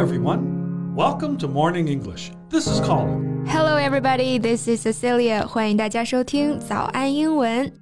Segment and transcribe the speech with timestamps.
[0.00, 0.94] everyone.
[0.94, 2.30] Welcome to Morning English.
[2.50, 3.44] This is Colin.
[3.46, 4.38] Hello, everybody.
[4.38, 5.46] This is Cecilia.
[5.46, 7.72] 欢迎大家收听早安英文。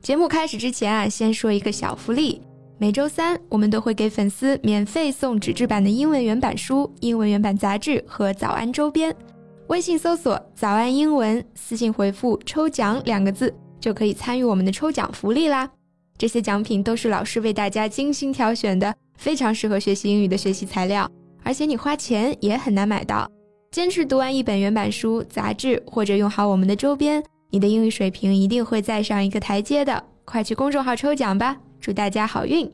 [0.00, 2.42] 节目开始之前啊，先说一个小福利。
[2.76, 9.14] 每周三，我们都会给粉丝免费送纸质版的英文原版书、英文原版杂志和早安周边。
[9.68, 15.70] 微信搜索“早安英文”，私信回复“抽奖”两个字，就可以参与我们的抽奖福利啦。
[16.18, 21.10] 这些奖品都是老师为大家精心挑选的，非常适合学习英语的学习材料，
[21.44, 23.30] 而且你花钱也很难买到。
[23.70, 30.02] 坚持读完一本原版书、杂志，或者用好我们的周边，你的英语水平一定会再上一个台阶的。
[30.24, 32.70] 快去公众号抽奖吧，祝大家好运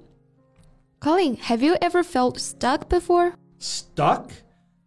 [1.00, 3.32] ！Colin, have you ever felt stuck before?
[3.58, 4.24] Stuck?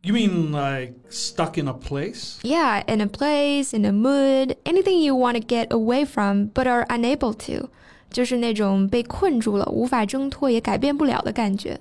[0.03, 2.39] You mean like stuck in a place?
[2.43, 6.67] Yeah, in a place, in a mood, anything you want to get away from but
[6.67, 7.69] are unable to.
[8.11, 11.79] 就是那种被困住了，无法挣脱也改变不了的感觉。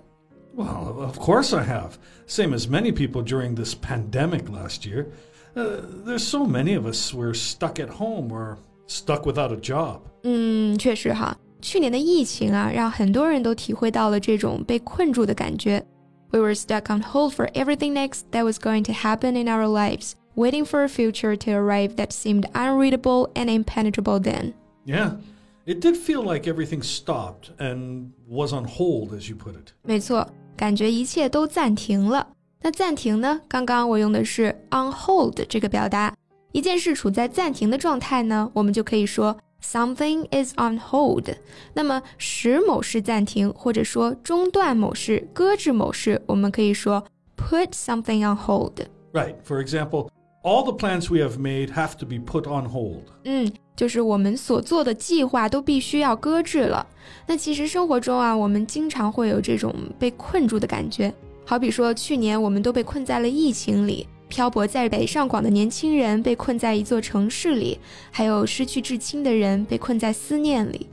[0.55, 1.97] Well, of course I have.
[2.25, 5.07] Same as many people during this pandemic last year.
[5.55, 8.57] Uh, there's so many of us we're stuck at home or
[8.87, 10.01] stuck without a job.
[10.23, 15.85] 嗯，确实哈，去年的疫情啊，让很多人都体会到了这种被困住的感觉。
[16.31, 20.13] We were stuck on hold for everything next that was going to happen in our lives,
[20.35, 24.53] waiting for a future to arrive that seemed unreadable and impenetrable then.
[24.85, 25.17] Yeah.
[25.65, 29.73] It did feel like everything stopped and was on hold, as you put it.
[29.83, 30.25] 没错，
[30.56, 32.28] 感觉一切都暂停了。
[32.62, 33.40] 那暂停呢？
[33.48, 36.14] 刚刚我用的是 on hold 这个表达。
[36.52, 41.28] 一件事处在暂停的状态呢，我们就可以说 something is on hold。
[41.74, 47.02] 那么使某事暂停，或者说中断某事、搁置某事，我们可以说
[47.36, 48.74] put something on hold。
[49.12, 49.34] Right.
[49.44, 50.08] For example,
[50.42, 53.04] all the plans we have made have to be put on hold.
[53.24, 56.86] 嗯，就是我们所做的计划都必须要搁置了。
[57.26, 61.12] 那其实生活中啊，我们经常会有这种被困住的感觉。
[61.44, 67.78] 好比说，去年我们都被困在了疫情里，漂泊在北上广的年轻人被困在一座城市里，
[68.10, 70.88] 还有失去至亲的人被困在思念里。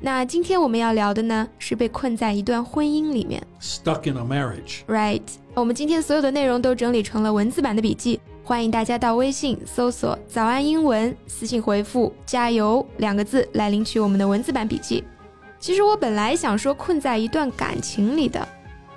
[0.00, 3.42] 那今天我们要聊的呢，是被困在一段婚姻里面。
[3.60, 4.80] Stuck in a marriage.
[4.88, 5.20] Right，
[5.52, 15.04] 我们今天所有的内容都整理成了文字版的笔记，欢迎大家到微信搜索“早安英文”，私信回复“加油”两个字来领取我们的文字版笔记。
[15.60, 18.46] 其实我本来想说困在一段感情里的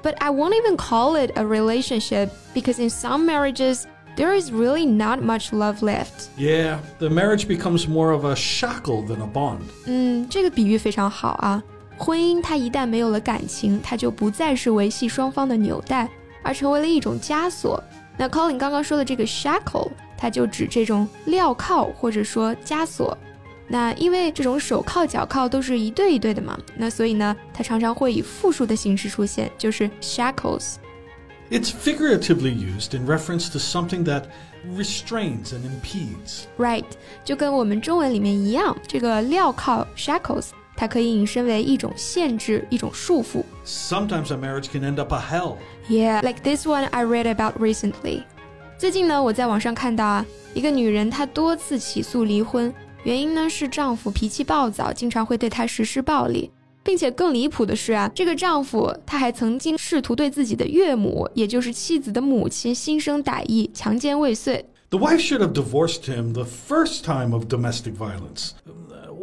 [0.02, 3.84] ，but I won't even call it a relationship because in some marriages
[4.16, 6.30] there is really not much love left。
[6.38, 9.60] Yeah, the marriage becomes more of a shackle than a bond.
[9.86, 11.62] 嗯，这个比喻非常好啊。
[11.98, 16.10] 婚姻它一旦没有了感情，它就不再是维系双方的纽带，
[16.42, 17.82] 而成为了一种枷锁。
[18.17, 23.17] 那 Colin 刚刚说的这个 shackle，它就指这种镣铐或者说枷锁。
[23.69, 30.77] 那因为这种手铐、脚铐都是一对一对的嘛，那所以呢，它常常会以复数的形式出现，就是 shackles。
[31.51, 34.25] It's figuratively used in reference to something that
[34.77, 36.45] restrains and impedes.
[36.59, 36.85] Right，
[37.25, 43.43] 就跟我们中文里面一样，这个镣铐 shackles， 它可以引申为一种限制、一种束缚。
[43.65, 45.57] Sometimes a marriage can end up a hell.
[45.89, 48.23] Yeah, like this one I read about recently.
[48.79, 52.73] 最近呢，我在网上看到啊，一个女人她多次起诉离婚，
[53.03, 56.51] 原因呢是丈夫脾气暴躁，经常会对她实施暴力，
[56.85, 64.65] 并且更离谱的是啊，这个丈夫他还曾经试图对自己的岳母，也就是妻子的母亲心生歹意，强奸未遂。
[64.91, 68.53] The wife should have divorced him the first time of domestic violence.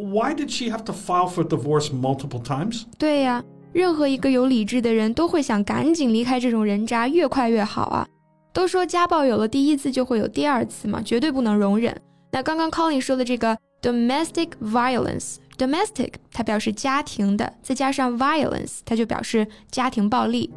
[0.00, 2.84] Why did she have to file for divorce multiple times?
[2.98, 8.06] 对呀，任何一个有理智的人都会想赶紧离开这种人渣，越快越好啊！
[8.52, 11.94] 都说家暴有了第一次就会有第二次嘛，绝对不能容忍。
[12.32, 20.50] 那刚刚 Colin 说的这个 domestic violence，domestic 它表示家庭的，再加上 violence 它就表示家庭暴力。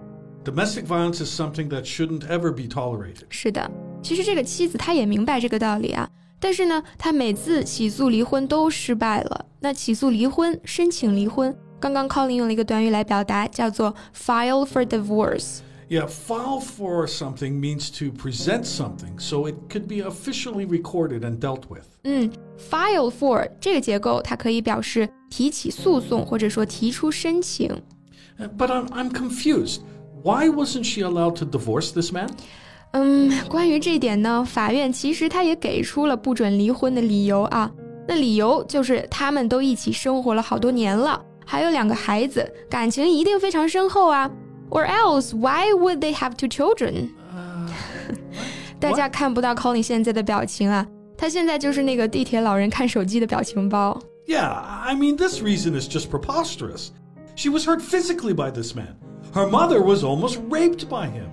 [0.46, 3.25] Domestic violence is something that shouldn't ever be tolerated.
[3.30, 3.69] 是的，
[4.02, 6.09] 其实这个妻子她也明白这个道理啊，
[6.44, 9.46] 但是呢，她每次起诉离婚都失败了。
[9.59, 15.60] 那起诉离婚、申请离婚，刚刚 Colin 用了一个短语来表达，叫做 file for divorce。
[15.89, 21.39] Yeah, file for something means to present something so it could be officially recorded and
[21.39, 21.86] dealt with.
[22.04, 27.81] 嗯，file for 这个结构，它可以表示提起诉讼，或者说提出申请。
[28.39, 29.80] Uh, But I'm, I'm confused.
[30.24, 32.30] Why wasn't she allowed to divorce this man?
[32.94, 37.71] 嗯，关于这一点呢，法院其实他也给出了不准离婚的理由啊。
[38.07, 44.30] 那理由就是他们都一起生活了好多年了，还有两个孩子，感情一定非常深厚啊。
[44.71, 47.10] Or else, why would they have two children？
[48.80, 50.88] 大家看不到 Colin 现在的表情啊，
[51.18, 54.01] 他现在就是那个地铁老人看手机的表情包。
[54.27, 56.89] Yeah, I mean, this reason is just preposterous.
[57.36, 58.95] She was hurt physically by this man.
[59.33, 61.30] Her mother was almost raped by him.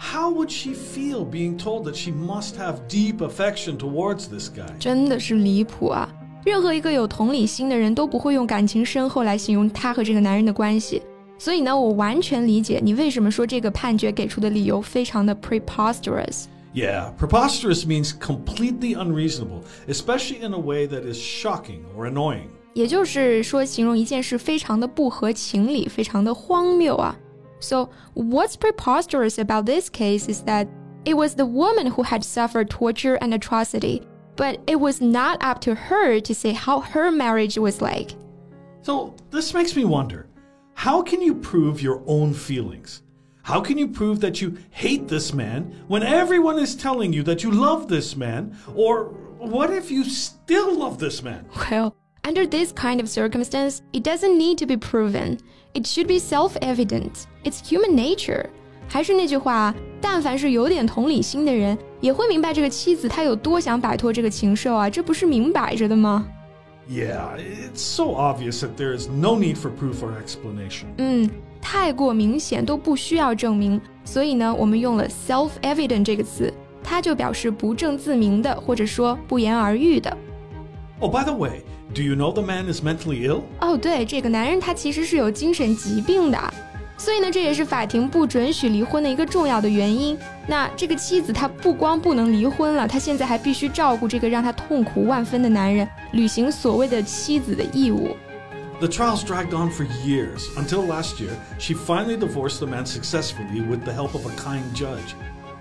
[0.00, 4.70] How would she feel being told that she must have deep affection towards this guy?
[4.78, 6.08] 真的是离谱啊！
[6.44, 11.02] 任何一个有同理心的人都不会用感情深厚来形容他和这个男人的关系。
[11.38, 22.48] 所以呢，我完全理解你为什么说这个判决给出的理由非常的 preposterous。Yeah, preposterous means completely unreasonable, especially in a way that is shocking or annoying.
[22.74, 27.16] 也就是说，形容一件事非常的不合情理，非常的荒谬啊。
[27.61, 30.67] So what's preposterous about this case is that
[31.05, 34.03] it was the woman who had suffered torture and atrocity,
[34.35, 38.11] but it was not up to her to say how her marriage was like.
[38.81, 40.27] So this makes me wonder
[40.73, 43.03] how can you prove your own feelings?
[43.43, 47.43] How can you prove that you hate this man when everyone is telling you that
[47.43, 48.55] you love this man?
[48.75, 49.05] Or
[49.37, 51.47] what if you still love this man?
[51.69, 55.38] Well, under this kind of circumstance, it doesn't need to be proven.
[55.74, 57.24] It should be self evident.
[57.44, 58.46] It's human nature.
[58.88, 66.26] 还是那句话，但凡是有点同理心的人，也会明白这个妻子她有多想摆脱这个禽兽啊，这不是明摆着的吗？
[66.88, 70.84] Yeah, it's so obvious that there is no need for proof or explanation.
[70.98, 71.28] 嗯，
[71.60, 76.52] 太过明显都不需要证明，所以呢，我们用了 self-evident 这个词，
[76.84, 80.16] 它就表示不证自明的，或者说不言而喻的。
[81.00, 81.62] Oh, by the way,
[81.94, 83.42] do you know the man is mentally ill?
[83.60, 86.54] 哦，对，这个男人他其实是有精神疾病的，
[86.98, 90.16] 所以呢，这也是法庭不准许离婚的一个重要的原因。
[90.46, 98.16] 那这个妻子她不光不能离婚了，她现在还必须照顾这个让她痛苦万分的男人，履行所谓的妻子的义务。
[98.78, 103.84] The trials dragged on for years until last year she finally divorced the man successfully with
[103.84, 105.14] the help of a kind judge.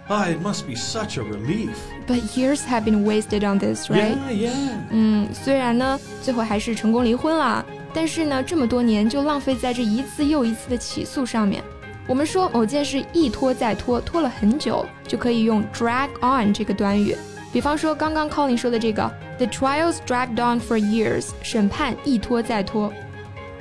[0.09, 1.75] Ah, it must be such a relief.
[2.05, 4.15] But years have been wasted on this, right?
[4.29, 4.51] Yeah, yeah.
[4.91, 11.63] 嗯，虽然呢，最后还是成功离婚了，但是呢，这么多年就浪费在这一次又一次的起诉上面。
[12.07, 17.17] 我们说某件事一拖再拖，拖了很久，就可以用 drag on 这个短语。
[17.51, 22.93] 比方说刚刚 Colin 说的这个，the trials dragged on for years，审判一拖再拖。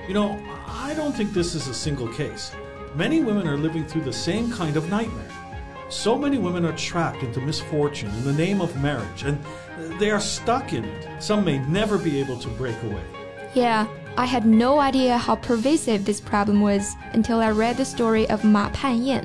[0.07, 0.37] you know,
[0.67, 2.51] I don't think this is a single case.
[2.95, 5.31] Many women are living through the same kind of nightmare.
[5.89, 9.37] So many women are trapped into misfortune in the name of marriage, and
[9.99, 11.07] they are stuck in it.
[11.21, 13.03] Some may never be able to break away.
[13.55, 13.87] Yeah,
[14.17, 18.45] I had no idea how pervasive this problem was until I read the story of
[18.45, 19.25] 马盼燕。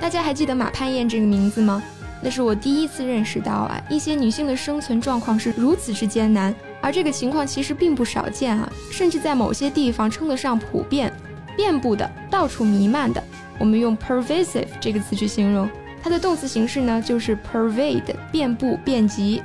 [0.00, 1.82] 大家还记得马盼燕这个名字吗？
[2.22, 11.12] 那是我第一次认识到啊，一些女性的生存状况是如此之艰难，而这个情况其实并不少见啊，甚至在某些地方称得上普遍、
[11.56, 13.22] 遍布的、到处弥漫的。
[13.58, 15.68] 我们用 pervasive 这个词去形容，
[16.04, 19.42] 它的动词形式呢就是 pervade，遍布、遍及。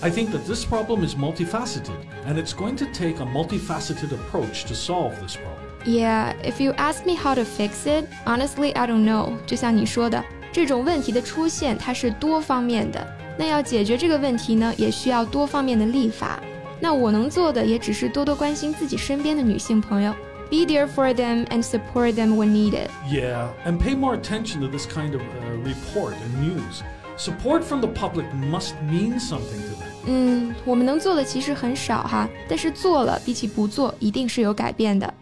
[0.00, 1.92] I think that this problem is multifaceted,
[2.26, 5.70] and it's going to take a multifaceted approach to solve this problem.
[5.84, 9.32] Yeah, if you ask me how to fix it, honestly, I don't know.
[9.46, 10.22] 就像你说的。
[10.52, 13.06] 这种问题的出现，它是多方面的。
[13.38, 16.38] 那要解决这个问题呢，也需要多方面的立法。
[16.78, 20.12] 那我能做的也只是多多关心自己身边的女性朋友
[20.49, 22.89] ，be there for them and support them when needed.
[23.09, 26.83] Yeah, and pay more attention to this kind of uh, report and news.
[27.17, 29.87] Support from the public must mean something to them.
[30.07, 35.13] 嗯，我们能做的其实很少哈，但是做了比起不做，一定是有改变的。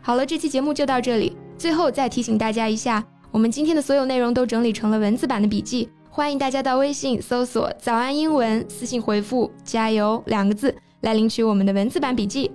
[0.00, 1.36] 好了，这期节目就到这里。
[1.58, 3.04] 最后再提醒大家一下。
[3.30, 12.50] 我们今天的所有内容都整理成了文字版的笔记，欢迎大家到微信搜索“早安英文”，私信回复“加油”两个字来领取我们的文字版笔记。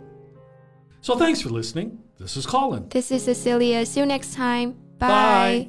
[1.01, 1.99] So thanks for listening.
[2.19, 2.89] This is Colin.
[2.89, 3.85] This is Cecilia.
[3.85, 4.73] See you next time.
[4.99, 5.69] Bye.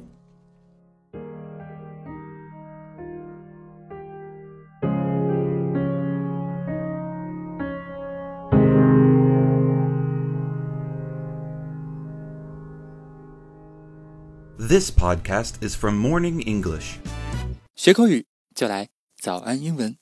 [14.58, 16.98] This podcast is from Morning English.
[17.76, 18.88] 学口语就来
[19.20, 19.96] 早安英文。